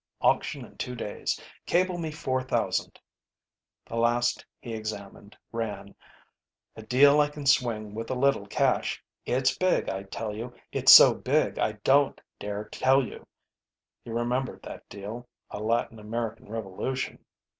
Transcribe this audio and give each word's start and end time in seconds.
Auction 0.21 0.65
in 0.65 0.77
two 0.77 0.95
days. 0.95 1.39
Cable 1.67 1.99
me 1.99 2.09
four 2.09 2.41
thousand_." 2.41 2.97
The 3.85 3.97
last 3.97 4.43
he 4.59 4.73
examined, 4.73 5.37
ran: 5.51 5.93
"A 6.75 6.81
deal 6.81 7.19
I 7.19 7.27
can 7.29 7.45
swing 7.45 7.93
with 7.93 8.09
a 8.09 8.15
little 8.15 8.47
cash. 8.47 9.03
It's 9.27 9.55
big, 9.55 9.89
I 9.89 10.01
tell 10.01 10.33
you. 10.35 10.55
It's 10.71 10.91
so 10.91 11.13
big 11.13 11.59
I 11.59 11.73
don't 11.83 12.19
dare 12.39 12.63
tell 12.65 13.05
you." 13.05 13.27
He 14.03 14.09
remembered 14.09 14.63
that 14.63 14.89
deal 14.89 15.29
a 15.51 15.59
Latin 15.59 15.99
American 15.99 16.49
revolution. 16.49 17.23